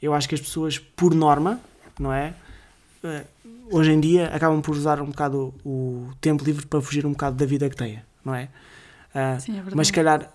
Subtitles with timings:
[0.00, 1.60] Eu acho que as pessoas, por norma,
[1.98, 2.32] não é?
[3.02, 3.24] Eh,
[3.68, 7.36] hoje em dia acabam por usar um bocado o tempo livre para fugir um bocado
[7.36, 8.48] da vida que têm, não é?
[9.12, 9.76] Uh, Sim, é verdade.
[9.76, 10.32] mas se calhar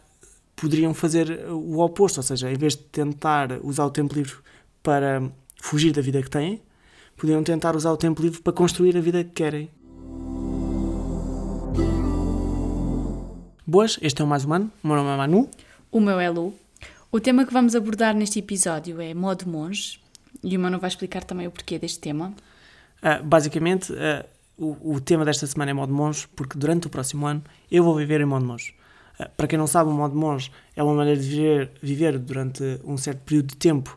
[0.54, 4.36] poderiam fazer o oposto, ou seja, em vez de tentar usar o tempo livre
[4.82, 5.24] para
[5.62, 6.62] fugir da vida que têm,
[7.16, 9.70] podiam tentar usar o tempo livre para construir a vida que querem.
[13.66, 15.50] Boas, este é o Mais Humano, o meu nome é Manu.
[15.90, 16.54] O meu é Lu.
[17.14, 20.00] O tema que vamos abordar neste episódio é modo monge
[20.44, 22.34] e o Manu vai explicar também o porquê deste tema.
[23.04, 24.26] Uh, basicamente, uh,
[24.58, 27.96] o, o, tema desta semana é modo monge, porque durante o próximo ano eu vou
[27.96, 28.74] viver em modo monge.
[29.20, 32.80] Uh, para quem não sabe, o modo monge é uma maneira de viver, viver durante
[32.84, 33.96] um certo período de tempo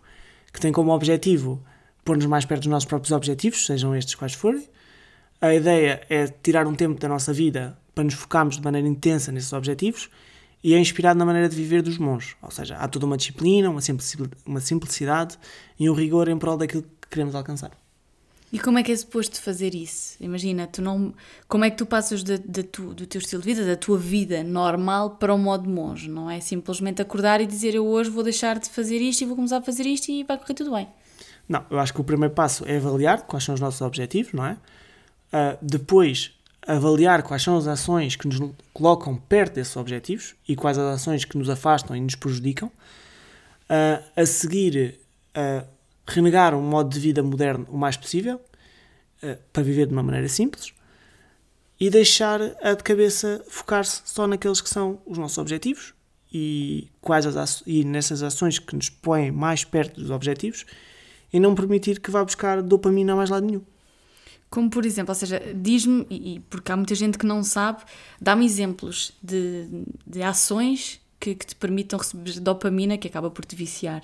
[0.52, 1.64] que tem como objetivo
[2.04, 4.68] pôr-nos mais perto dos nossos próprios objetivos, sejam estes quais forem.
[5.40, 9.32] A ideia é tirar um tempo da nossa vida para nos focarmos de maneira intensa
[9.32, 10.10] nesses objetivos
[10.62, 12.36] e é inspirado na maneira de viver dos monges.
[12.42, 15.38] Ou seja, há toda uma disciplina, uma simplicidade
[15.78, 17.70] e um rigor em prol daquilo que queremos alcançar.
[18.52, 20.16] E como é que é suposto fazer isso?
[20.20, 21.12] Imagina, tu não,
[21.48, 23.98] como é que tu passas de, de tu, do teu estilo de vida, da tua
[23.98, 26.08] vida normal para o modo monge?
[26.08, 29.34] Não é simplesmente acordar e dizer eu hoje vou deixar de fazer isto e vou
[29.34, 30.88] começar a fazer isto e vai correr tudo bem.
[31.48, 34.46] Não, eu acho que o primeiro passo é avaliar quais são os nossos objetivos, não
[34.46, 34.52] é?
[34.52, 36.35] Uh, depois
[36.66, 41.24] avaliar quais são as ações que nos colocam perto desses objetivos e quais as ações
[41.24, 42.68] que nos afastam e nos prejudicam.
[43.68, 44.98] Uh, a seguir,
[45.36, 45.66] uh,
[46.06, 48.40] renegar um modo de vida moderno o mais possível,
[49.22, 50.72] uh, para viver de uma maneira simples,
[51.78, 55.94] e deixar a de cabeça focar-se só naqueles que são os nossos objetivos
[56.32, 60.64] e, quais as e nessas ações que nos põem mais perto dos objetivos
[61.32, 63.62] e não permitir que vá buscar dopamina a mais lado nenhum.
[64.48, 67.82] Como por exemplo, ou seja, diz-me, e, porque há muita gente que não sabe,
[68.20, 73.56] dá-me exemplos de, de ações que, que, te permitam receber dopamina que acaba por te
[73.56, 74.02] viciar.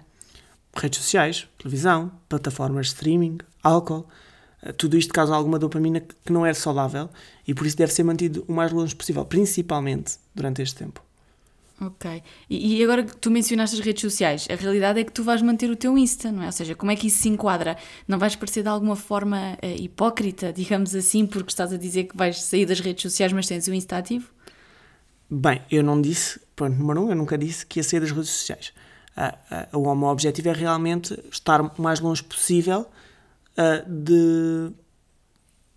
[0.74, 4.06] Redes sociais, televisão, plataformas de streaming, álcool,
[4.62, 7.10] eh, tudo isto causa alguma dopamina que não é saudável
[7.46, 11.02] e por isso deve ser mantido o mais longe possível, principalmente durante este tempo.
[11.80, 12.22] Ok.
[12.48, 15.42] E, e, agora que tu mencionaste as redes sociais, a realidade é que tu vais
[15.42, 16.46] manter o teu Insta, não é?
[16.46, 17.76] Ou seja, como é que isso se enquadra?
[18.06, 22.16] Não vais parecer de alguma forma uh, hipócrita, digamos assim, porque estás a dizer que
[22.16, 24.28] vais sair das redes sociais, mas tens o Insta ativo?
[25.28, 28.30] Bem, eu não disse, pronto, número um, eu nunca disse que ia sair das redes
[28.30, 28.72] sociais.
[29.16, 32.86] Uh, uh, o meu objetivo é realmente estar o mais longe possível
[33.86, 34.72] de,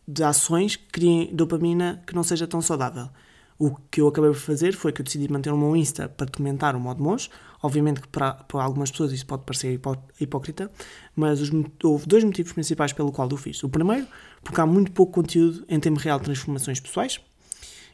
[0.08, 3.10] de ações que criem dopamina que não seja tão saudável.
[3.58, 6.26] O que eu acabei por fazer foi que eu decidi manter o meu Insta para
[6.26, 7.30] documentar o modo monge.
[7.64, 10.70] Obviamente que para, para algumas pessoas isso pode parecer hipó hipócrita,
[11.16, 11.50] mas os,
[11.84, 13.64] houve dois motivos principais pelo qual eu fiz.
[13.64, 14.06] O primeiro,
[14.44, 17.22] porque há muito pouco conteúdo em tempo real de transformações pessoais.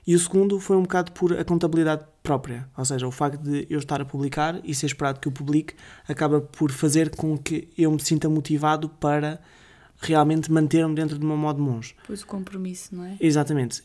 [0.05, 3.67] E o segundo foi um bocado por a contabilidade própria, ou seja, o facto de
[3.69, 5.75] eu estar a publicar e ser esperado que eu publique
[6.07, 9.39] acaba por fazer com que eu me sinta motivado para
[10.01, 11.95] realmente manter-me dentro do meu modo monge.
[12.05, 13.17] Pois o compromisso, não é?
[13.19, 13.83] Exatamente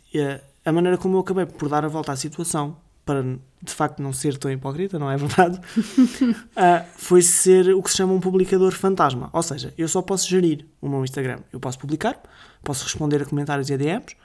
[0.67, 4.13] a maneira como eu acabei por dar a volta à situação, para de facto não
[4.13, 5.61] ser tão hipócrita, não é verdade?
[5.79, 9.31] uh, foi ser o que se chama um publicador fantasma.
[9.33, 11.39] Ou seja, eu só posso gerir o meu Instagram.
[11.53, 12.21] Eu posso publicar,
[12.65, 14.17] posso responder a comentários e a DMs,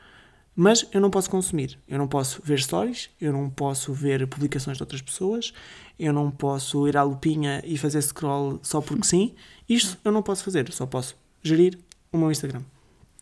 [0.56, 1.78] mas eu não posso consumir.
[1.88, 5.53] Eu não posso ver stories, eu não posso ver publicações de outras pessoas,
[6.00, 9.35] eu não posso ir à lupinha e fazer scroll só porque sim.
[9.69, 11.78] Isto eu não posso fazer, eu só posso gerir
[12.12, 12.62] o meu Instagram.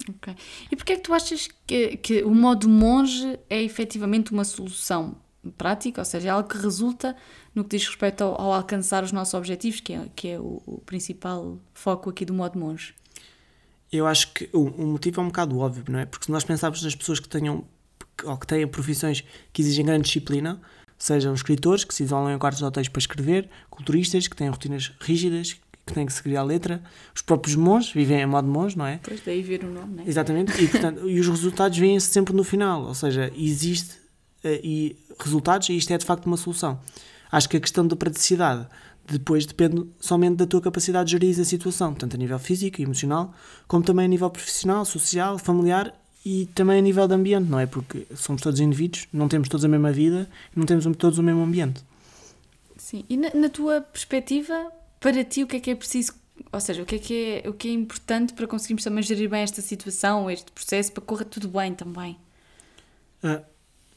[0.07, 0.35] Ok.
[0.71, 5.15] E porquê é que tu achas que, que o modo monge é efetivamente uma solução
[5.57, 7.15] prática, ou seja, é algo que resulta
[7.53, 10.61] no que diz respeito ao, ao alcançar os nossos objetivos, que é, que é o,
[10.65, 12.93] o, principal foco aqui do modo monge?
[13.91, 16.05] Eu acho que o, o, motivo é um bocado óbvio, não é?
[16.05, 17.65] Porque se nós pensarmos nas pessoas que tenham
[18.23, 20.61] ou que têm profissões que exigem grande disciplina,
[20.97, 24.91] sejam escritores que se isolam em quartos de hotéis para escrever, culturistas que têm rotinas
[24.99, 25.59] rígidas,
[25.89, 26.81] que têm que seguir a letra.
[27.13, 28.99] Os próprios monges vivem em modo monge, não é?
[29.03, 30.07] Pois, daí ver o nome, não é?
[30.07, 30.51] Exatamente.
[30.63, 32.83] E, portanto, e os resultados vêm-se sempre no final.
[32.83, 33.95] Ou seja, existe
[34.43, 36.79] uh, e resultados e isto é de facto uma solução.
[37.31, 38.65] Acho que a questão da praticidade
[39.05, 42.83] depois depende somente da tua capacidade de gerir a situação, tanto a nível físico e
[42.83, 43.33] emocional,
[43.67, 45.93] como também a nível profissional, social, familiar
[46.25, 47.65] e também a nível de ambiente, não é?
[47.65, 51.41] Porque somos todos indivíduos, não temos todos a mesma vida, não temos todos o mesmo
[51.41, 51.83] ambiente.
[52.77, 56.13] Sim, e na, na tua perspectiva, para ti o que é que é preciso,
[56.51, 59.29] ou seja, o que é que é, o que é importante para conseguirmos também gerir
[59.29, 62.17] bem esta situação, este processo, para correr tudo bem também?
[63.23, 63.43] Uh,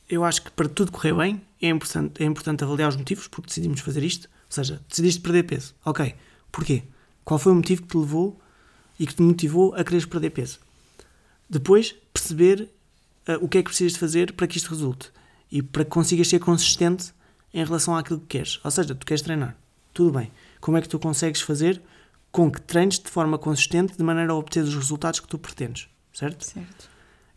[0.08, 3.48] eu acho que para tudo correr bem é importante, é importante avaliar os motivos porque
[3.48, 4.28] decidimos fazer isto.
[4.28, 5.74] Ou seja, decidiste perder peso.
[5.84, 6.14] Ok.
[6.50, 6.82] Porquê?
[7.24, 8.38] Qual foi o motivo que te levou
[8.98, 10.60] e que te motivou a quereres perder peso?
[11.48, 12.68] Depois, perceber
[13.28, 15.10] uh, o que é que precisas de fazer para que isto resulte
[15.50, 17.12] e para que consigas ser consistente
[17.52, 18.60] em relação àquilo que queres.
[18.62, 19.56] Ou seja, tu queres treinar.
[19.92, 20.30] Tudo bem
[20.62, 21.82] como é que tu consegues fazer
[22.30, 25.88] com que treines de forma consistente de maneira a obter os resultados que tu pretendes,
[26.14, 26.46] certo?
[26.46, 26.88] Certo.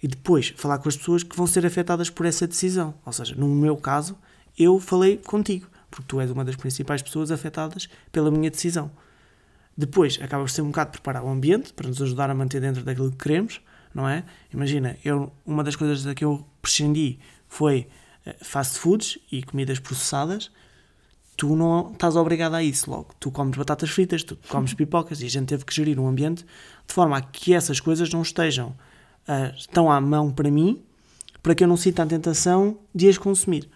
[0.02, 2.94] E depois falar com as pessoas que vão ser afetadas por essa decisão.
[3.04, 4.16] Ou seja, no meu caso,
[4.58, 8.92] eu falei contigo, porque tu és uma das principais pessoas afetadas pela minha decisão.
[9.76, 12.84] Depois, acaba por ser um bocado preparar o ambiente para nos ajudar a manter dentro
[12.84, 13.60] daquilo que queremos,
[13.94, 14.24] não é?
[14.54, 17.18] Imagina, eu, uma das coisas da que eu prescindi
[17.48, 17.88] foi
[18.24, 20.52] eh, fast foods e comidas processadas.
[21.38, 23.14] Tu não estás obrigado a isso logo.
[23.20, 26.46] Tu comes batatas fritas, tu comes pipocas e a gente teve que gerir um ambiente
[26.88, 30.82] de forma a que essas coisas não estejam uh, tão à mão para mim
[31.44, 33.70] para que eu não sinta a tentação de as consumir.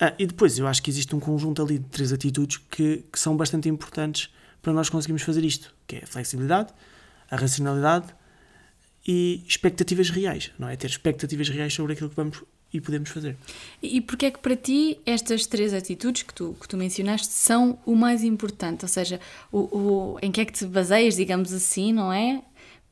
[0.00, 3.18] Uh, e depois, eu acho que existe um conjunto ali de três atitudes que, que
[3.18, 4.28] são bastante importantes
[4.60, 6.72] para nós conseguirmos fazer isto, que é a flexibilidade,
[7.30, 8.06] a racionalidade
[9.06, 10.76] e expectativas reais, não é?
[10.76, 12.42] Ter expectativas reais sobre aquilo que vamos
[12.72, 13.36] e podemos fazer.
[13.82, 17.78] E, porque é que para ti estas três atitudes que tu, que tu mencionaste são
[17.86, 18.84] o mais importante?
[18.84, 19.20] Ou seja,
[19.50, 22.42] o, o, em que é que te baseias, digamos assim, não é?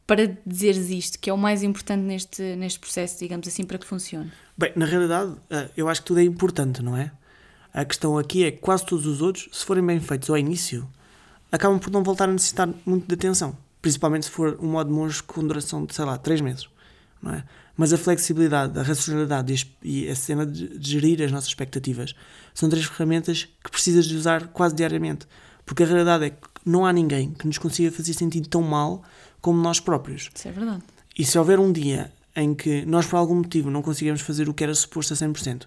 [0.06, 3.84] Para dizeres isto, que é o mais importante neste, neste processo, digamos assim, para que
[3.84, 4.32] funcione?
[4.56, 7.10] Bem, na realidade, eh, eu acho que tudo é importante, não é?
[7.74, 10.88] A questão aqui é que quase todos os outros, se forem bem feitos ao início,
[11.50, 13.56] acabam por não voltar a necessitar muito de atenção.
[13.82, 16.68] Principalmente se for um modo monge com duração de, sei lá, 3 meses.
[17.22, 17.44] Não é?
[17.76, 22.14] Mas a flexibilidade, a racionalidade e a cena de gerir as nossas expectativas
[22.54, 25.26] são três ferramentas que precisas de usar quase diariamente.
[25.64, 29.02] Porque a realidade é que não há ninguém que nos consiga fazer sentir tão mal
[29.40, 30.30] como nós próprios.
[30.34, 30.82] Isso é verdade.
[31.18, 34.54] E se houver um dia em que nós, por algum motivo, não conseguimos fazer o
[34.54, 35.64] que era suposto a 100%,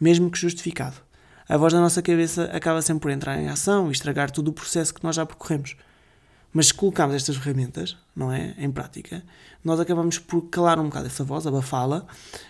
[0.00, 0.96] mesmo que justificado,
[1.48, 4.52] a voz da nossa cabeça acaba sempre por entrar em ação e estragar todo o
[4.52, 5.76] processo que nós já percorremos.
[6.52, 9.22] Mas se colocarmos estas ferramentas, não é, em prática,
[9.64, 12.06] nós acabamos por calar um bocado essa voz, abafá-la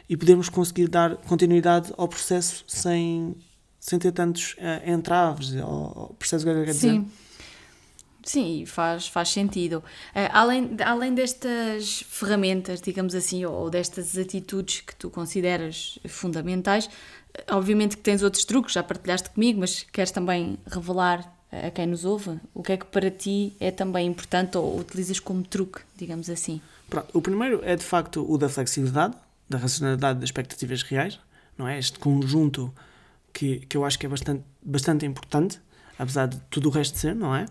[0.09, 3.37] e podemos conseguir dar continuidade ao processo sem,
[3.79, 5.57] sem ter tantos uh, entraves.
[5.57, 6.75] Ao, processo que dizer?
[6.75, 7.11] Sim.
[8.25, 9.79] Sim, faz, faz sentido.
[10.15, 16.89] Uh, além, além destas ferramentas, digamos assim, ou, ou destas atitudes que tu consideras fundamentais,
[17.51, 22.05] Obviamente que tens outros truques, já partilhaste comigo, mas queres também revelar a quem nos
[22.05, 22.41] ouve?
[22.55, 26.61] O que é que para ti é também importante ou utilizas como truque, digamos assim?
[26.89, 29.15] Pronto, o primeiro é de facto o da flexibilidade,
[29.49, 31.21] da racionalidade das expectativas reais,
[31.57, 31.79] não é?
[31.79, 32.73] Este conjunto
[33.33, 35.61] que, que eu acho que é bastante, bastante importante,
[35.99, 37.47] apesar de tudo o resto ser, não é?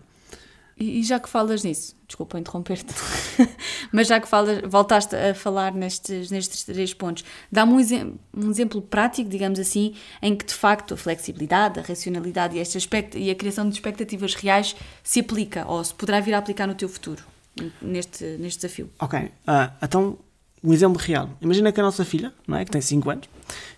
[0.76, 2.94] E, já que falas nisso, desculpa interromper-te,
[3.92, 8.82] mas já que falas, voltaste a falar nestes, nestes três pontos, dá-me um, um exemplo
[8.82, 13.30] prático, digamos assim, em que de facto a flexibilidade, a racionalidade e, este aspecto, e
[13.30, 16.88] a criação de expectativas reais se aplica ou se poderá vir a aplicar no teu
[16.88, 17.22] futuro,
[17.80, 18.90] neste, neste desafio.
[18.98, 20.18] Ok, uh, então
[20.64, 21.28] um exemplo real.
[21.40, 23.28] Imagina que a nossa filha, não é, que tem 5 anos,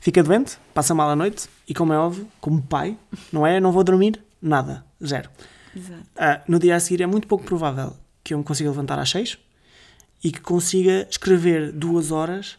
[0.00, 2.96] fica doente, passa mal à noite e, como é óbvio, como pai,
[3.32, 3.58] não é?
[3.58, 5.30] Não vou dormir nada, zero.
[5.76, 9.10] Uh, no dia a seguir é muito pouco provável que eu me consiga levantar às
[9.10, 9.38] 6
[10.22, 12.56] e que consiga escrever duas horas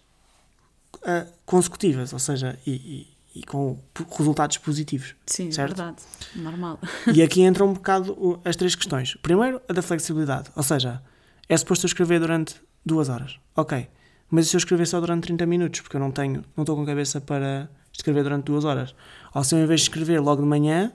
[0.98, 3.80] uh, consecutivas, ou seja, e, e, e, com
[4.18, 5.16] resultados positivos.
[5.26, 5.72] Sim, é certo?
[5.72, 6.02] é verdade.
[6.36, 6.80] Normal.
[7.14, 9.16] E aqui entram um bocado as três questões.
[9.16, 11.02] Primeiro, a da flexibilidade, ou seja,
[11.50, 13.40] é suposto eu escrever durante duas horas.
[13.56, 13.88] Ok.
[14.30, 15.82] Mas se eu escrever só durante 30 minutos?
[15.82, 18.96] Porque eu não tenho, não estou com cabeça para escrever durante duas horas.
[19.34, 20.92] Ou se eu, em vez de escrever logo de manhã,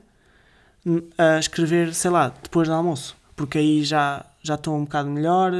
[1.18, 5.52] a escrever, sei lá, depois do almoço, porque aí já, já estou um bocado melhor,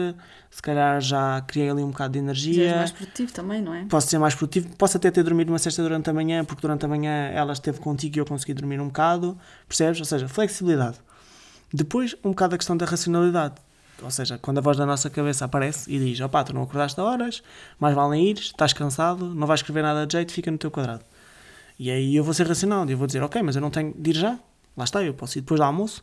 [0.50, 2.54] se calhar já criei ali um bocado de energia.
[2.54, 3.84] Já és mais produtivo também, não é?
[3.84, 6.84] Posso ser mais produtivo, posso até ter dormido uma sexta durante a manhã, porque durante
[6.84, 10.00] a manhã ela esteve contigo e eu consegui dormir um bocado, percebes?
[10.00, 10.98] Ou seja, flexibilidade.
[11.72, 13.54] Depois, um bocado a questão da racionalidade.
[14.02, 16.98] Ou seja, quando a voz da nossa cabeça aparece e diz: opá, tu não acordaste
[16.98, 17.42] a horas,
[17.78, 21.04] mais vale ir, estás cansado, não vais escrever nada de jeito, fica no teu quadrado.
[21.78, 24.10] E aí eu vou ser racional, eu vou dizer: ok, mas eu não tenho de
[24.10, 24.38] ir já,
[24.80, 26.02] Lá está, eu posso ir depois do almoço.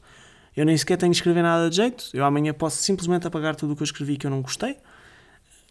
[0.56, 2.10] Eu nem sequer tenho de escrever nada de jeito.
[2.14, 4.78] Eu amanhã posso simplesmente apagar tudo o que eu escrevi que eu não gostei.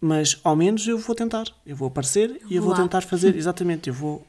[0.01, 1.45] Mas ao menos eu vou tentar.
[1.65, 3.35] Eu vou aparecer e eu vou tentar fazer.
[3.39, 4.27] Exatamente, eu vou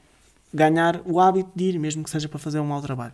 [0.54, 3.14] ganhar o hábito de ir, mesmo que seja para fazer um mau trabalho.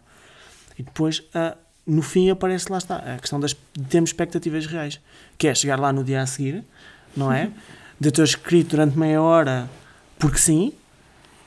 [0.77, 4.99] E depois, uh, no fim, aparece lá está a questão das, de termos expectativas reais.
[5.37, 6.63] Que é chegar lá no dia a seguir,
[7.15, 7.49] não é?
[7.99, 9.69] De ter escrito durante meia hora
[10.19, 10.73] porque sim,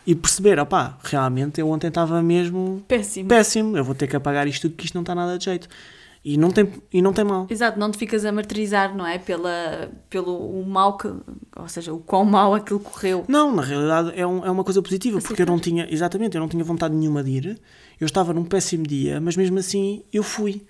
[0.06, 3.28] e perceber, opá, realmente eu ontem estava mesmo péssimo.
[3.28, 5.68] péssimo, eu vou ter que apagar isto tudo que isto não está nada de jeito.
[6.24, 7.46] E não tem, e não tem mal.
[7.48, 9.16] Exato, não te ficas a martirizar, não é?
[9.16, 11.06] Pela, pelo o mal que.
[11.06, 13.24] Ou seja, o quão mal aquilo correu.
[13.28, 15.86] Não, na realidade é, um, é uma coisa positiva, porque eu não tinha.
[15.88, 17.60] Exatamente, eu não tinha vontade nenhuma de ir.
[18.00, 20.66] Eu estava num péssimo dia, mas mesmo assim eu fui.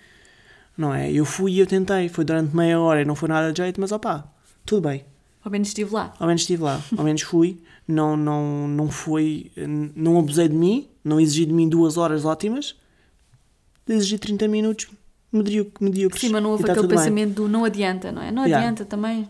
[0.76, 1.10] Não é?
[1.10, 2.10] Eu fui e eu tentei.
[2.10, 4.30] Foi durante meia hora e não foi nada de jeito, mas opá,
[4.66, 5.06] tudo bem.
[5.46, 6.12] Ao menos estive lá.
[6.18, 6.82] Ao menos estive lá.
[6.98, 9.52] Ao menos fui não, não, não foi,
[9.94, 12.74] não abusei de mim, não exigi de mim duas horas ótimas,
[13.88, 14.88] exigi 30 minutos
[15.32, 16.20] medíocre, medíocres.
[16.20, 16.98] Sim, mas não houve tá aquele tudo bem.
[16.98, 18.32] pensamento do não adianta, não é?
[18.32, 18.58] Não Yeah.
[18.66, 19.22] adianta também.
[19.22, 19.26] O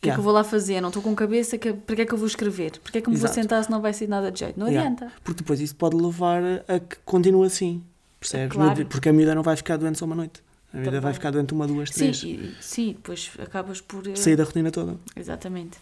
[0.00, 0.14] que é Yeah.
[0.14, 0.80] que eu vou lá fazer?
[0.80, 2.78] Não estou com cabeça, que, para que é que eu vou escrever?
[2.78, 3.34] Para que é que me vou Exato.
[3.40, 4.56] sentar se não vai ser nada de jeito?
[4.60, 4.88] Não Yeah.
[4.88, 5.12] adianta.
[5.24, 7.82] Porque depois isso pode levar a que continue assim.
[8.20, 8.54] Percebes?
[8.56, 8.86] Claro.
[8.86, 10.40] Porque a miúda não vai ficar doente só uma noite.
[10.80, 11.00] A Também.
[11.00, 12.22] vai ficar doente uma, duas, Sim, três.
[12.22, 14.06] e, sim, depois acabas por.
[14.06, 14.96] eh, Sair da rotina toda.
[15.16, 15.78] Exatamente.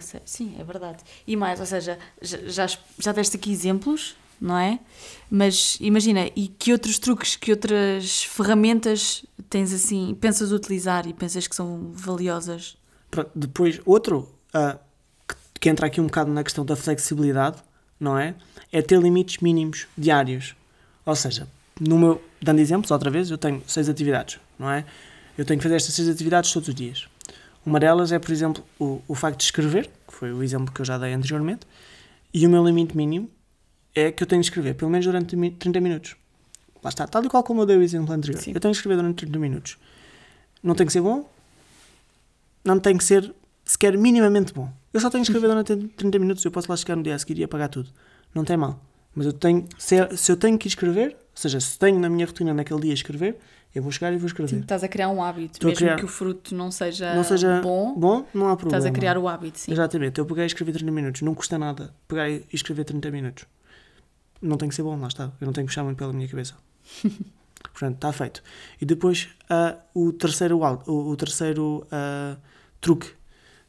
[0.00, 0.98] Seja, sim, é verdade.
[1.26, 4.80] E mais, ou seja, já, já, já deste aqui exemplos, não é?
[5.30, 11.46] Mas imagina, e que outros truques, que outras ferramentas tens assim, pensas utilizar e pensas
[11.46, 12.76] que são valiosas?
[13.08, 14.78] Pronto, depois, outro ah,
[15.28, 17.62] que, que entra aqui um bocado na questão da flexibilidade,
[18.00, 18.34] não é?
[18.72, 20.56] É ter limites mínimos diários.
[21.06, 21.46] Ou seja,
[21.80, 24.84] no meu, dando exemplos, outra vez, eu tenho seis atividades, não é?
[25.36, 27.08] Eu tenho que fazer estas seis atividades todos os dias.
[27.66, 30.80] Uma delas é, por exemplo, o, o facto de escrever, que foi o exemplo que
[30.80, 31.66] eu já dei anteriormente,
[32.32, 33.28] e o meu limite mínimo
[33.94, 36.16] é que eu tenho de escrever pelo menos durante mi- 30 minutos.
[36.82, 38.40] Lá está, tal e qual como eu dei o exemplo anterior.
[38.40, 38.52] Sim.
[38.54, 39.78] Eu tenho de escrever durante 30 minutos.
[40.62, 41.28] Não tem que ser bom,
[42.64, 43.32] não tem que ser
[43.64, 44.70] sequer minimamente bom.
[44.92, 47.18] Eu só tenho que escrever durante 30 minutos, eu posso lá chegar no dia a
[47.18, 47.90] seguir e apagar tudo.
[48.34, 48.80] Não tem mal.
[49.14, 52.52] Mas eu tenho, se, se eu tenho que escrever, seja, se tenho na minha rotina
[52.54, 53.36] naquele dia escrever,
[53.74, 54.50] eu vou chegar e vou escrever.
[54.50, 57.24] Sim, estás a criar um hábito, Estou mesmo criar- que o fruto não seja, não
[57.24, 58.78] seja bom, bom, não há problema.
[58.78, 59.72] estás a criar o hábito, sim.
[59.72, 63.44] Exatamente, eu peguei e escrevi 30 minutos, não custa nada pegar e escrever 30 minutos.
[64.40, 65.32] Não tem que ser bom, lá está.
[65.40, 66.54] Eu não tenho que puxar muito pela minha cabeça.
[67.72, 68.42] Portanto, está feito.
[68.80, 72.36] E depois ah, o terceiro, o, o terceiro ah,
[72.80, 73.08] truque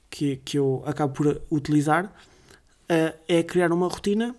[0.10, 2.14] que, que eu acabo por utilizar
[2.90, 4.36] ah, é criar uma rotina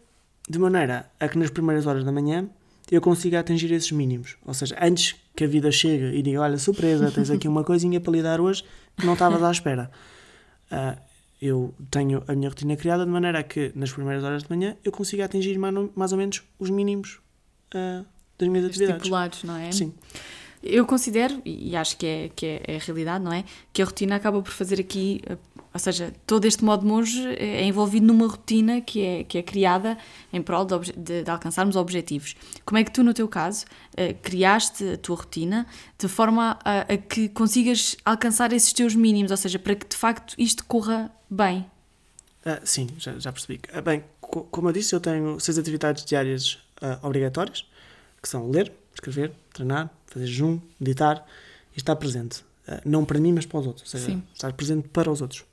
[0.49, 2.49] de maneira a que nas primeiras horas da manhã
[2.91, 4.37] eu consiga atingir esses mínimos.
[4.45, 8.01] Ou seja, antes que a vida chegue e diga: Olha, surpresa, tens aqui uma coisinha
[8.01, 8.65] para lhe dar hoje
[8.97, 9.91] que não estavas à espera.
[10.71, 10.97] Ah,
[11.41, 14.77] eu tenho a minha rotina criada de maneira a que nas primeiras horas de manhã
[14.85, 17.19] eu consiga atingir mais, ou- mais ou menos os mínimos
[17.75, 18.05] ah,
[18.39, 18.97] das minhas atividades.
[18.97, 19.71] Estipulados, não é?
[19.73, 19.93] Sim,
[20.63, 23.45] Eu considero, e acho que é, que é, é a realidade, não é?
[23.73, 25.37] Que a rotina acaba por fazer aqui, eh,
[25.77, 29.99] ou seja, todo este modo monge é envolvido numa rotina que é, que é criada
[30.33, 32.35] em prol de, de- de alcançarmos objetivos.
[32.65, 35.67] Como é que tu, no teu caso, eh, criaste a tua rotina
[35.99, 39.97] de forma a, a que consigas alcançar esses teus mínimos, ou seja, para que de
[39.97, 41.67] facto isto corra bem?
[42.45, 43.61] Ah, sim, já, já percebi.
[43.73, 47.67] Ah, bem, co- como eu disse, eu tenho seis atividades diárias ah, obrigatórias,
[48.23, 51.27] que são ler, escrever, treinar, fazer jejum, meditar
[51.75, 52.43] e estar presente.
[52.69, 53.85] Ah, não para mim, mas para os outros.
[53.87, 54.23] Ou seja, Sim.
[54.35, 55.45] estar presente para os outros.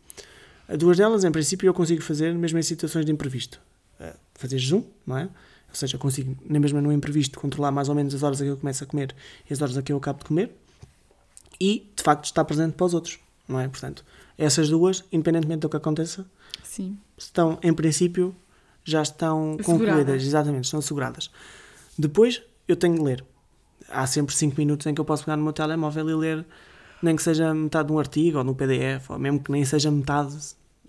[0.78, 3.60] Duas delas, em princípio, eu consigo fazer mesmo em situações de imprevisto.
[4.00, 5.24] Ah, fazer jejum, não é?
[5.24, 8.50] Ou seja, consigo, nem mesmo no imprevisto, controlar mais ou menos as horas a que
[8.52, 9.16] eu começo a comer
[9.50, 10.52] e as horas a que eu acabo de comer.
[11.60, 13.68] E, de facto, estar presente para os outros, não é?
[13.68, 14.04] Portanto,
[14.38, 16.26] essas duas, independentemente do que aconteça,
[16.64, 16.98] Sim.
[17.18, 18.36] estão, em princípio,
[18.84, 19.66] já estão Asseguradas.
[19.66, 21.32] concluídas, exatamente, estão asseguradas.
[21.98, 23.24] Depois, eu tenho de ler.
[23.90, 26.46] Há sempre 5 minutos em que eu posso pegar no meu telemóvel e ler,
[27.04, 29.92] nem que seja metade de um artigo ou no PDF, ou mesmo que nem seja
[29.92, 30.38] metade,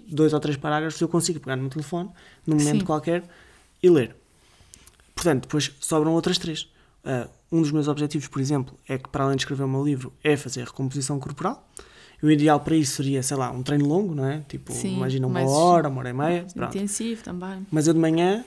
[0.06, 2.10] dois ou três parágrafos, eu consigo pegar no meu telefone,
[2.46, 2.84] num momento Sim.
[2.84, 3.24] qualquer,
[3.82, 4.14] e ler.
[5.14, 6.68] Portanto, depois sobram outras três.
[7.04, 9.84] Ah, um dos meus objetivos, por exemplo, é que, para além de escrever o meu
[9.84, 11.68] livro, é fazer recomposição corporal.
[12.22, 14.40] O ideal para isso seria, sei lá, um treino longo, não é?
[14.48, 16.46] Tipo, Sim, imagina uma hora, uma hora e meia.
[16.54, 16.74] Pronto.
[16.76, 17.66] Intensivo também.
[17.70, 18.44] Mas eu de manhã,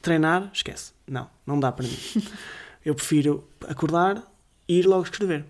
[0.00, 0.92] treinar, esquece.
[1.06, 1.96] Não, não dá para mim.
[2.84, 4.22] eu prefiro acordar
[4.68, 5.44] e ir logo escrever.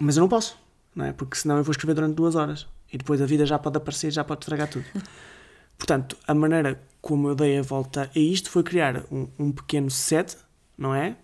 [0.00, 0.58] Mas eu não posso,
[0.94, 1.12] não é?
[1.12, 2.66] Porque senão eu vou escrever durante duas horas.
[2.92, 4.84] E depois a vida já pode aparecer, já pode estragar tudo.
[5.78, 9.90] Portanto, a maneira como eu dei a volta a isto foi criar um, um pequeno
[9.90, 10.36] set,
[10.76, 11.16] não é?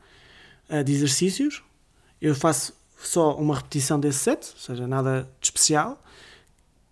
[0.69, 1.63] Ah, De exercícios.
[2.21, 6.03] Eu faço só uma repetição desse set, ou seja, nada de especial.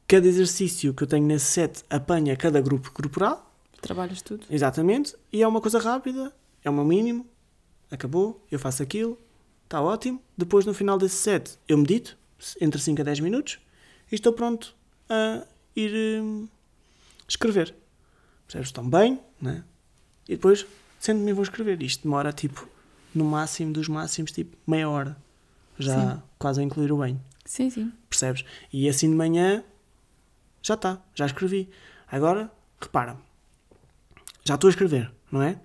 [0.07, 3.47] Cada exercício que eu tenho nesse set apanha cada grupo corporal
[3.81, 4.47] Trabalhas tudo.
[4.51, 6.33] Exatamente, e é uma coisa rápida,
[6.65, 7.27] é o meu mínimo,
[7.91, 9.19] acabou, eu faço aquilo,
[9.65, 10.21] está ótimo.
[10.37, 12.17] Depois, no final desse set, eu medito,
[12.61, 13.59] entre 5 a 10 minutos,
[14.11, 14.75] e estou pronto
[15.09, 16.49] a ir hum,
[17.29, 17.75] escrever.
[18.47, 18.69] Percebes?
[18.69, 19.65] Estão bem, né?
[20.29, 20.67] E depois,
[20.99, 21.83] sento-me e vou escrever.
[21.83, 22.69] Isto demora, tipo,
[23.15, 25.17] no máximo dos máximos, tipo, meia hora.
[25.79, 26.23] Já Sim.
[26.39, 27.93] quase a incluir o banho Sim, sim.
[28.09, 28.45] percebes?
[28.73, 29.63] E assim de manhã
[30.63, 31.69] já está, já escrevi.
[32.11, 32.51] Agora,
[32.81, 33.17] repara,
[34.45, 35.61] já estou a escrever, não é?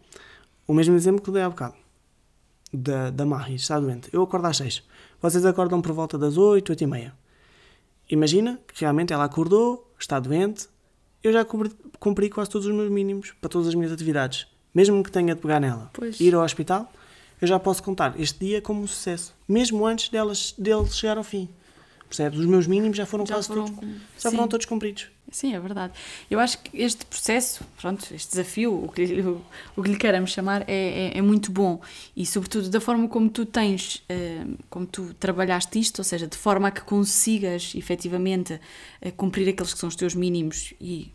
[0.68, 1.76] O mesmo exemplo que dei há bocado,
[2.74, 4.10] da, da Mahi, está doente.
[4.12, 4.84] Eu acordo às 6.
[5.22, 7.14] Vocês acordam por volta das 8, 8 e meia.
[8.10, 10.68] Imagina que realmente ela acordou, está doente,
[11.24, 14.48] eu já cumpri, cumpri quase todos os meus mínimos para todas as minhas atividades.
[14.74, 16.20] Mesmo que tenha de pegar nela, Pois.
[16.20, 16.92] ir ao hospital,
[17.42, 21.24] eu já posso contar este dia como um sucesso, mesmo antes delas, dele chegar ao
[21.24, 21.48] fim.
[22.08, 22.40] Percebes?
[22.40, 24.36] Os meus mínimos já foram Já quase foram todos, já Sim.
[24.36, 25.08] foram todos cumpridos.
[25.32, 25.94] Sim, é verdade.
[26.30, 29.42] Eu acho que este processo, pronto, este desafio, o que, o,
[29.78, 31.80] o que lhe queiramos chamar, é, é, é muito bom.
[32.16, 36.36] E, sobretudo, da forma como tu tens, eh, como tu trabalhaste isto, ou seja, de
[36.36, 38.60] forma a que consigas, efetivamente,
[39.00, 41.10] eh, cumprir aqueles que são os teus mínimos e,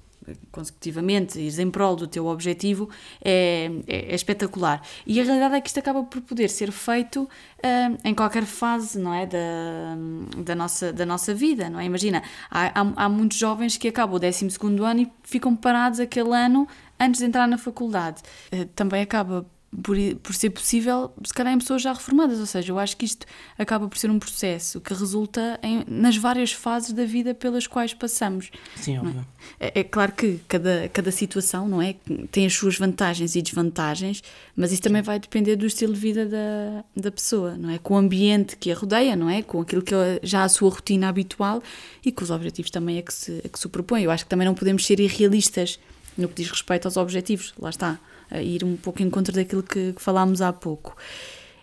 [0.50, 2.88] consecutivamente, ires em prol do teu objetivo,
[3.24, 4.82] é, é, é espetacular.
[5.06, 7.28] E a realidade é que isto acaba por poder ser feito
[7.62, 9.96] eh, em qualquer fase, não é, da,
[10.38, 11.84] da, nossa, da nossa vida, não é?
[11.84, 14.46] Imagina, há, há, há muitos jovens que acabam o 12
[14.82, 16.66] ano e ficam parados aquele ano
[16.98, 18.22] antes de entrar na faculdade.
[18.50, 19.46] Eh, Também acaba
[19.82, 23.04] por, por ser possível, se calhar em pessoas já reformadas, ou seja, eu acho que
[23.04, 23.26] isto
[23.58, 27.92] acaba por ser um processo que resulta em, nas várias fases da vida pelas quais
[27.92, 28.50] passamos.
[28.76, 29.26] Sim, óbvio.
[29.60, 31.96] É, é claro que cada, cada situação, não é?
[32.30, 34.22] Tem as suas vantagens e desvantagens,
[34.54, 37.78] mas isso também vai depender do estilo de vida da, da pessoa, não é?
[37.78, 39.42] Com o ambiente que a rodeia, não é?
[39.42, 41.62] Com aquilo que é já a sua rotina habitual
[42.04, 44.02] e com os objetivos também a que se, a que se propõe.
[44.02, 45.78] Eu acho que também não podemos ser irrealistas
[46.16, 47.52] no que diz respeito aos objetivos.
[47.58, 47.98] Lá está,
[48.32, 50.96] ir um pouco em contra daquilo que, que falámos há pouco.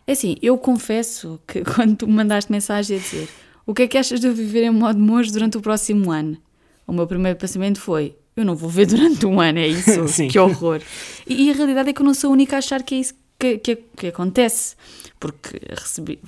[0.06, 3.30] É assim, eu confesso que quando tu me mandaste mensagem a dizer
[3.66, 6.38] o que é que achas de eu viver em modo monge durante o próximo ano?
[6.86, 10.08] O meu primeiro pensamento foi: eu não vou ver durante um ano, é isso?
[10.10, 10.28] Sim.
[10.28, 10.82] que horror.
[11.26, 12.98] E, e a realidade é que eu não sou a única a achar que é
[13.00, 14.76] isso que, que, que acontece,
[15.20, 16.20] porque recebi,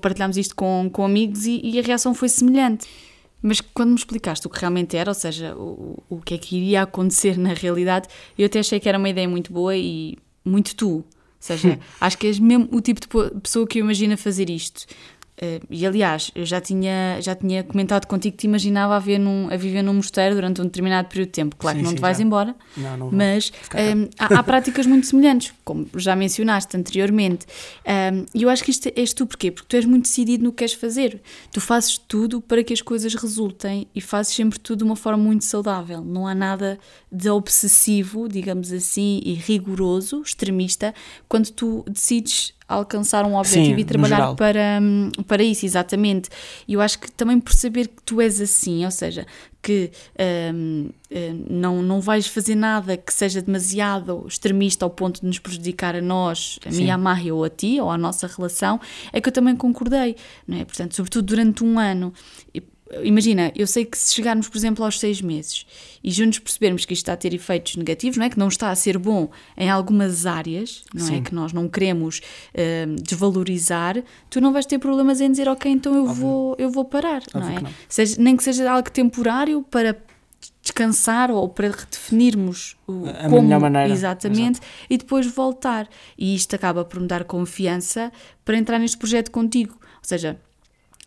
[0.00, 2.86] partilhámos isto com, com amigos e, e a reação foi semelhante.
[3.46, 6.56] Mas quando me explicaste o que realmente era, ou seja, o, o que é que
[6.56, 8.08] iria acontecer na realidade,
[8.38, 10.90] eu até achei que era uma ideia muito boa e muito tu.
[10.94, 11.04] Ou
[11.38, 14.86] seja, acho que és mesmo o tipo de pessoa que eu imagino a fazer isto.
[15.36, 19.18] Eh, e aliás, eu já tinha, já tinha comentado contigo que te imaginava a, ver
[19.18, 21.56] num- a viver num mosteiro durante um determinado período de tempo.
[21.56, 22.22] Claro Sim, que não sim, te vais já.
[22.22, 23.78] embora, Não, não mas cá.
[23.80, 27.46] hum, há, há práticas muito semelhantes, como já mencionaste anteriormente.
[27.84, 29.50] Hum, E eu acho que isto és tu, porquê?
[29.50, 31.20] Porque tu és muito decidido no que queres fazer.
[31.50, 35.22] Tu fazes tudo para que as coisas resultem e fazes sempre tudo de uma forma
[35.24, 36.00] muito saudável.
[36.00, 36.78] Não há nada
[37.10, 40.94] de obsessivo, digamos assim, e rigoroso, extremista,
[41.28, 46.30] quando tu decides alcançar um objetivo Sim, e trabalhar para, hum, para isso, exatamente.
[46.66, 49.26] E eu acho que também por saber que tu és assim, ou seja,
[49.62, 49.90] que
[50.52, 55.38] hum, hum, não, não vais fazer nada que seja demasiado extremista ao ponto de nos
[55.38, 56.90] prejudicar a nós, a mim, Sim.
[56.90, 58.80] a Marri ou a ti, ou à nossa relação,
[59.12, 60.64] é que eu também concordei, não é?
[60.64, 62.12] Portanto, sobretudo durante um ano.
[63.02, 65.66] Imagina, eu sei que se chegarmos, por exemplo, aos seis meses
[66.02, 68.30] e juntos percebermos que isto está a ter efeitos negativos, não é?
[68.30, 71.08] Que não está a ser bom em algumas áreas, não é?
[71.08, 71.22] Sim.
[71.22, 72.20] Que nós não queremos
[72.54, 76.84] hum, desvalorizar, tu não vais ter problemas em dizer, ok, então eu, vou, eu vou
[76.84, 77.56] parar, não Óbvio é?
[77.58, 77.70] que não.
[77.88, 79.96] Seja, nem que seja algo temporário para
[80.62, 86.54] descansar ou para redefinirmos o, A como melhor maneira, exatamente e depois voltar e isto
[86.54, 88.10] acaba por me dar confiança
[88.44, 90.38] para entrar neste projeto contigo ou seja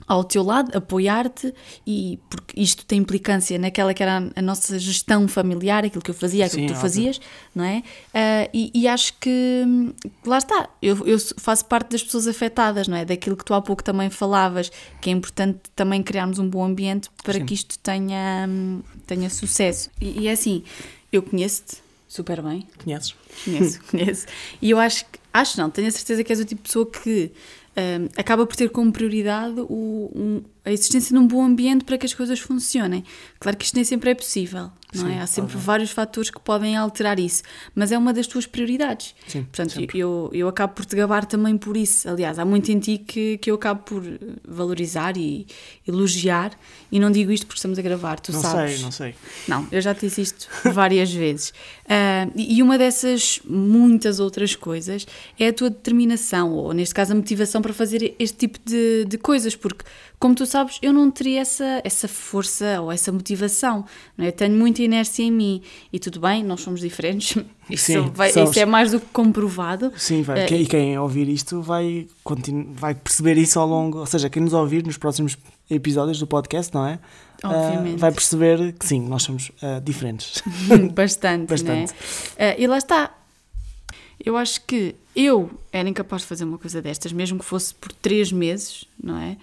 [0.05, 1.53] ao teu lado, apoiar-te
[1.85, 6.15] e porque isto tem implicância naquela que era a, nossa gestão familiar, aquilo que eu
[6.15, 6.89] fazia, aquilo Sim, que tu óbvio.
[6.89, 7.21] fazias,
[7.55, 7.83] não é?
[8.13, 9.63] Ah, e, e acho que
[10.25, 13.05] lá está, eu, eu faço parte das pessoas afetadas, não é?
[13.05, 17.09] Daquilo que tu há pouco também falavas, que é importante também criarmos um bom ambiente
[17.23, 17.45] para Sim.
[17.45, 18.47] que isto tenha,
[19.05, 19.89] tenha sucesso.
[19.99, 20.63] E, e é assim,
[21.11, 23.15] eu conheço-te super bem, Conheces?
[23.43, 24.25] Conheço, conheço.
[24.61, 26.85] E eu acho que, acho não, tenho a certeza que és o tipo de pessoa
[26.85, 27.31] que
[28.17, 32.05] acaba por ter como prioridade o, um- a existência de um bom ambiente para que
[32.05, 33.03] as coisas funcionem.
[33.39, 35.21] Claro que isto nem sempre é possível, não Sim, é?
[35.21, 35.59] Há sempre óbvio.
[35.65, 37.43] vários fatores que podem alterar isso,
[37.75, 39.15] mas é uma das tuas prioridades.
[39.27, 39.97] Sim, Portanto, sempre.
[39.99, 42.09] eu, eu acabo por te gabar também por isso.
[42.09, 44.03] Aliás, há muito em ti que, que eu acabo por
[44.47, 45.45] valorizar e
[45.87, 46.51] elogiar,
[46.91, 48.73] e não digo isto porque estamos a gravar, tu Não sabes.
[48.75, 49.15] sei, não sei.
[49.47, 51.53] Não, eu já te disse isto várias vezes.
[52.35, 55.05] E e uma dessas muitas outras coisas
[55.39, 59.17] é a tua determinação, ou neste caso a motivação para fazer este tipo de, de
[59.17, 59.85] coisas, porque,
[60.19, 63.85] como tu sabes, eu não teria essa, essa força ou essa motivação.
[64.17, 64.31] Não é?
[64.31, 65.61] Tenho muita inércia em mim
[65.93, 67.37] e tudo bem, nós somos diferentes.
[67.69, 68.51] Isso, Sim, vai- somos.
[68.51, 69.91] isso é mais do que comprovado.
[69.97, 70.45] Sim, vai.
[70.45, 73.97] Quem- E quem ouvir isto vai, continu- vai perceber isso ao longo.
[73.99, 75.37] Ou seja, quem nos ouvir nos próximos
[75.69, 76.97] episódios do podcast, não é?
[77.43, 77.99] Obviamente.
[77.99, 80.41] vai perceber que sim, nós somos ah, diferentes.
[80.93, 81.91] Bastante, Bastante.
[81.91, 81.97] Né?
[82.39, 83.13] Ah, e lá está.
[84.23, 87.91] Eu acho que eu era incapaz de fazer uma coisa destas, mesmo que fosse por
[87.91, 89.37] três meses, não é?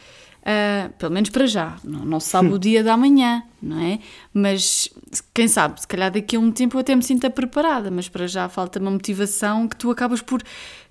[0.45, 1.77] Ah, pelo menos para já.
[1.83, 3.99] Não, não se sabe o dia da manhã, não é?
[4.33, 4.91] Mas
[5.33, 8.27] quem sabe, se calhar daqui a um tempo eu até me sinta preparada, mas para
[8.27, 10.43] já falta uma motivação que tu acabas por.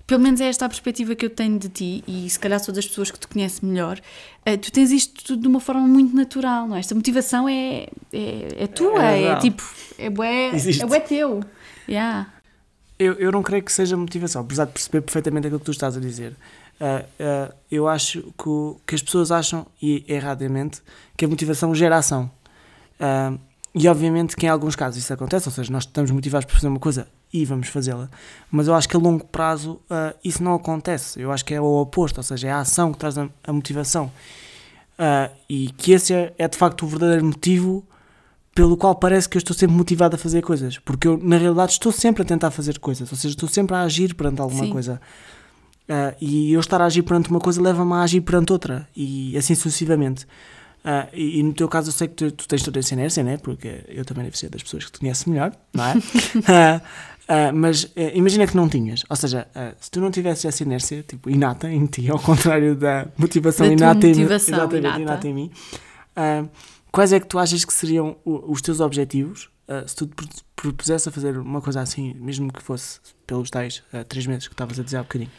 [0.06, 2.74] Pelo menos é esta a perspectiva que eu tenho de ti, e se calhar sou
[2.74, 4.00] das pessoas que te conhecem melhor.
[4.44, 6.80] ah, tu tens isto tudo de uma forma muito natural, não é?
[6.80, 9.62] Esta motivação é, é, é tua, É é, tipo,
[9.96, 10.82] é bué, Existe.
[10.82, 11.40] é bué teu.
[11.88, 12.26] Yeah.
[12.98, 15.96] Eu, eu não creio que seja motivação, apesar de perceber perfeitamente aquilo que tu estás
[15.96, 16.34] a dizer.
[16.80, 17.04] Uh,
[17.50, 20.82] uh, eu acho que, o- que as pessoas acham, e erradamente,
[21.16, 22.30] que a motivação gera ação.
[23.00, 23.38] Uh,
[23.74, 26.68] e obviamente que em alguns casos isso acontece, ou seja, nós estamos motivados por fazer
[26.68, 28.08] uma coisa e vamos fazê-la,
[28.50, 29.80] mas eu acho que a longo prazo
[30.22, 31.20] isso não acontece.
[31.20, 33.52] Eu acho que é o oposto, ou seja, é a ação que traz a, a
[33.52, 34.12] motivação.
[35.48, 37.84] E que esse é, é de facto o verdadeiro motivo
[38.54, 41.72] pelo qual parece que eu estou sempre motivado a fazer coisas, porque eu na realidade
[41.72, 44.70] estou sempre a tentar fazer coisas, ou seja, estou sempre a agir perante alguma Sim.
[44.70, 45.00] coisa.
[45.88, 49.36] Ah, e eu estar a agir perante uma coisa leva-me a agir perante outra, e
[49.36, 50.26] assim sucessivamente.
[50.84, 53.22] Ah, e, e no teu caso eu sei que tu, tu tens toda essa inércia,
[53.22, 53.36] né?
[53.38, 55.94] porque eu também devo ser das pessoas que te conhece melhor, não é?
[57.26, 59.48] Ah, mas eh, imagina que não tinhas, ou seja,
[59.80, 63.72] se tu não tivesses essa inércia tipo, inata em ti, ao contrário da motivação Da
[63.72, 65.00] inata, em mim- motivação exatamente, inata.
[65.00, 65.50] inata em mim,
[66.92, 70.28] quais é que tu achas que seriam os teus objetivos ah, se tu te pro-
[70.54, 74.52] propusesse a fazer uma coisa assim, mesmo que fosse pelos tais ah, três meses que
[74.52, 75.30] estavas a dizer há bocadinho?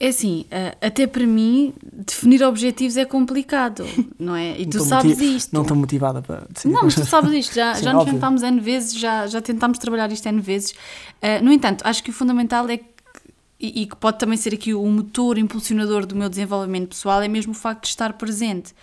[0.00, 3.84] É assim, eh, até para mim, definir objetivos é complicado,
[4.18, 4.58] não é?
[4.60, 5.52] E tu Não estou sabes moti- isto.
[5.54, 8.42] Não estou motivada para decidir Não, mas tu sabes isto, já, Sim, já nos tentámos
[8.42, 10.72] N vezes, já, já tentámos trabalhar isto N vezes.
[10.72, 12.84] Uh, no entanto, acho que o fundamental é que,
[13.60, 17.28] e, e que pode também ser aqui o motor impulsionador do meu desenvolvimento pessoal, é
[17.28, 18.74] mesmo o facto de estar presente,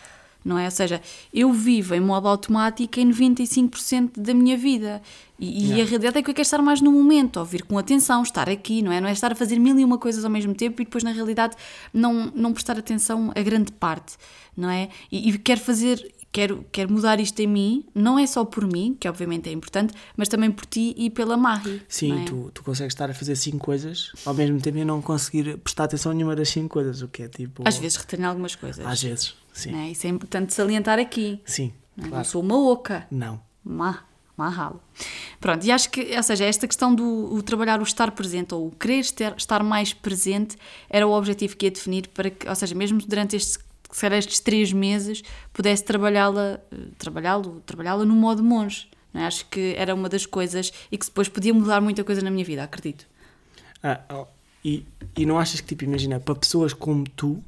[0.43, 0.65] não é?
[0.65, 1.01] Ou seja,
[1.33, 5.01] eu vivo em modo automático em 95% da minha vida.
[5.37, 5.83] E, e Yeah.
[5.83, 8.81] a realidade é que eu quero estar mais no momento, ouvir com atenção, estar aqui,
[8.81, 8.99] não é?
[8.99, 11.11] Não é estar a fazer mil e uma coisas ao mesmo tempo e depois, na
[11.11, 11.55] realidade,
[11.93, 14.17] não, não prestar atenção a grande parte,
[14.55, 14.89] não é?
[15.09, 18.97] E, e quero fazer, quero, quero mudar isto em mim, não é só por mim,
[18.99, 21.81] que obviamente é importante, mas também por ti e pela Marri.
[21.87, 22.25] Sim, é?
[22.25, 25.85] tu, tu consegues estar a fazer cinco coisas ao mesmo tempo e não conseguir prestar
[25.85, 27.63] atenção a nenhuma das cinco coisas, o que é tipo.
[27.65, 28.85] Às vezes retenho algumas coisas.
[28.85, 29.71] Às vezes, sim.
[29.71, 29.89] não é?
[29.91, 31.41] Isso é importante salientar aqui.
[31.45, 32.05] Sim, não é?
[32.05, 32.27] Não claro.
[32.27, 33.07] sou uma oca.
[33.11, 33.39] Não.
[33.63, 34.03] Má,
[34.35, 34.81] má ralo.
[35.39, 38.67] Pronto, e acho que, ou seja, esta questão do o trabalhar o estar presente ou
[38.67, 40.57] o querer estar, estar mais presente
[40.89, 43.59] era o objetivo que ia definir para que, ou seja, mesmo durante estes,
[43.91, 48.87] se calhar estes três meses, pudesse trabalhá-la, eh, trabalhá-lo, trabalhá-la no modo monge.
[49.13, 49.25] não é?
[49.25, 52.45] Acho que era uma das coisas e que depois podia mudar muita coisa na minha
[52.45, 53.05] vida, acredito.
[53.83, 54.27] Ah, oh,
[54.63, 54.85] e,
[55.17, 57.43] e não achas que, tipo, imagina, para pessoas como tu,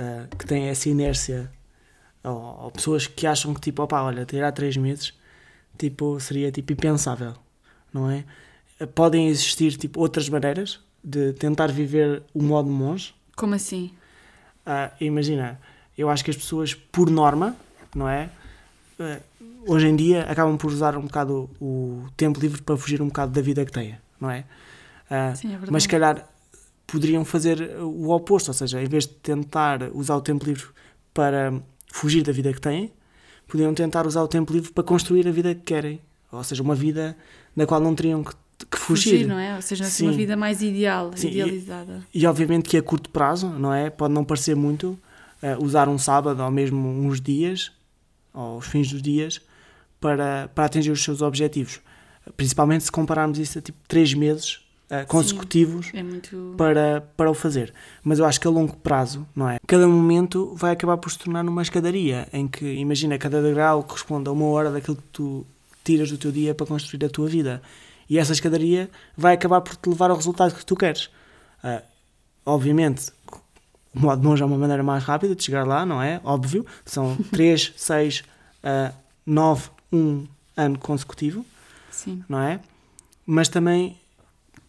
[0.00, 1.50] ah, que têm essa inércia,
[2.24, 5.12] ou, ou pessoas que acham que, tipo, opá, olha, tirar três meses,
[5.76, 7.34] tipo, seria, tipo, impensável,
[7.92, 8.24] não é?
[8.80, 13.92] Ah, Podem existir, tipo, outras maneiras de tentar viver o modo monge, Como assim?
[14.64, 15.60] Ah, imagina,
[15.98, 17.54] eu acho que as pessoas, por norma,
[17.94, 18.30] não é?
[18.98, 19.18] Ah,
[19.66, 23.32] hoje em dia acabam por usar um bocado o, tempo livre para fugir um bocado
[23.32, 24.44] da vida que têm, não é?
[25.10, 25.72] Ah, Sim, é verdade.
[25.72, 26.26] mas se calhar
[26.90, 30.66] poderiam fazer o oposto, ou seja, em vez de tentar usar o tempo livre
[31.14, 31.52] para
[31.92, 32.92] fugir da vida que têm,
[33.46, 36.00] podiam tentar usar o tempo livre para construir a vida que querem,
[36.30, 37.16] ou seja, uma vida
[37.54, 38.32] na qual não teriam que,
[38.70, 39.26] que fugir.
[39.26, 39.56] não é?
[39.56, 42.02] Ou seja, assim, uma vida mais ideal, Sim, e- idealizada.
[42.12, 43.90] E obviamente que a curto prazo, não é?
[43.90, 44.98] Pode não parecer muito
[45.42, 47.72] eh, usar um sábado ou mesmo uns dias,
[48.32, 49.40] ou os fins dos dias,
[50.00, 51.80] para, para atingir os seus objetivos.
[52.36, 56.54] Principalmente se compararmos isso a tipo três meses eh, consecutivos É muito.
[56.56, 57.72] para, para o fazer.
[58.02, 59.58] Mas eu acho que a longo prazo, não é?
[59.66, 64.28] Cada momento vai acabar por se tornar numa escadaria, em que, imagina, cada degrau corresponde
[64.28, 65.46] a uma hora daquilo que tu
[65.84, 67.62] tiras do teu dia para construir a tua vida.
[68.08, 71.08] E essa escadaria vai acabar por te levar ao resultado que tu queres.
[71.62, 71.82] Ah,
[72.44, 73.12] obviamente,
[73.94, 76.20] o modo monge é uma maneira mais rápida de chegar lá, não é?
[76.24, 76.66] Óbvio.
[76.84, 78.24] São 3, 6,
[79.26, 80.26] 9, 1
[80.56, 81.44] ano consecutivo
[81.90, 82.22] Sim.
[82.28, 82.60] não é?
[83.24, 83.96] Mas também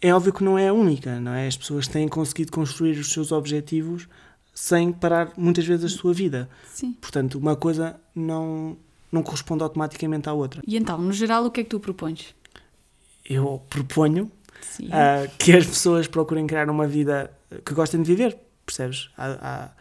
[0.02, 1.48] é óbvio que não é a única, não é?
[1.48, 4.08] As pessoas têm conseguido construir os seus objetivos
[4.54, 6.50] sem parar muitas vezes a sua vida.
[6.74, 6.94] Sim.
[7.00, 8.78] Portanto, uma coisa não,
[9.12, 10.62] não corresponde automaticamente à outra.
[10.68, 12.34] E então, no geral, o que é que tu propões?
[13.24, 14.32] Eu proponho
[14.92, 17.32] ah, que as pessoas procurem criar uma vida
[17.64, 19.10] que gostem de viver, percebes?
[19.16, 19.72] Há, há,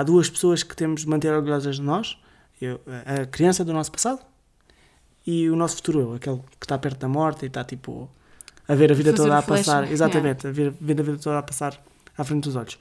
[0.00, 2.18] há duas pessoas que temos de manter orgulhosas de nós,
[2.60, 4.20] eu, a criança do nosso passado
[5.26, 8.10] e o nosso futuro eu, aquele que está perto da morte e está tipo
[8.70, 9.92] a ver a vida Fazer toda a passar, yeah.
[9.92, 11.82] exatamente, a ver, ver a vida toda a passar
[12.16, 12.78] à frente dos olhos.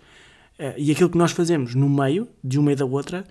[0.60, 3.26] Eh, E aquilo que nós fazemos no meio, de uma e da outra,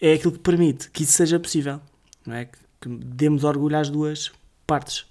[0.00, 1.80] é aquilo que permite que isso seja possível,
[2.26, 2.46] não é?
[2.46, 4.32] Que, demos orgulho às duas
[4.66, 5.06] partes.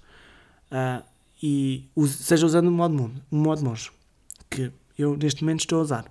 [0.70, 1.02] Ah,
[1.42, 3.90] e seja usando o modo, mundo, o modo monge,
[4.50, 6.04] que eu neste momento estou a usar.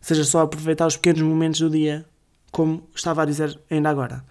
[0.00, 2.06] Seja só aproveitar os pequenos momentos do dia,
[2.52, 4.24] como estava a dizer ainda agora.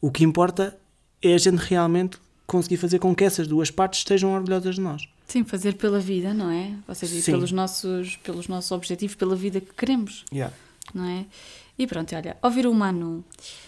[0.00, 0.74] O que importa
[1.20, 5.06] é a gente realmente conseguir fazer com que essas duas partes estejam orgulhosas de nós.
[5.26, 6.72] Sim, fazer pela vida, não é?
[6.86, 7.32] Ou seja, Sim.
[7.32, 10.24] pelos nossos, pelos nossos objetivos, pela vida que queremos,
[10.94, 11.24] não é?
[11.78, 13.24] E pronto, olha, ouvir o Manu,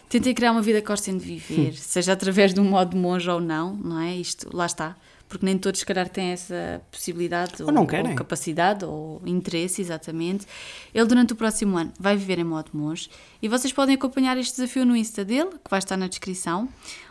[0.09, 3.41] tentei criar uma vida que gostem de viver, seja através de um modo monge ou
[3.41, 4.15] não, não é?
[4.15, 4.95] Isto, lá está.
[5.29, 8.13] porque nem todos, se calhar, têm essa possibilidade Ou não querem.
[8.13, 10.47] ou capacidade ou interesse, exatamente.
[10.95, 13.11] Ele, durante o próximo ano, vai viver em modo monge
[13.43, 16.69] e vocês podem acompanhar este desafio no Insta dele, que vai estar na descrição.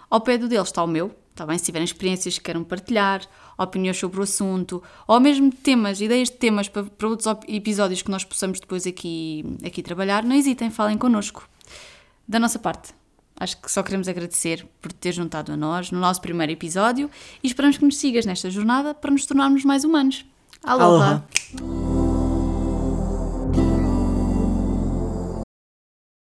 [0.10, 1.58] Ao pé do dele está o meu, está bem?
[1.58, 3.21] Se tiverem experiências que queiram partilhar,
[3.58, 8.10] opiniões sobre o assunto, ou mesmo temas, ideias de temas para, para outros episódios que
[8.10, 11.48] nós possamos depois aqui, aqui trabalhar, não hesitem, falem connosco.
[12.28, 12.93] Da nossa parte,
[13.38, 17.12] acho que só queremos agradecer por te ter juntado a nós no nosso primeiro episódio
[17.43, 20.26] e esperamos que nos sigas nesta jornada para nos tornarmos mais humanos.
[20.63, 21.24] Aloha!
[21.60, 21.94] Aloha.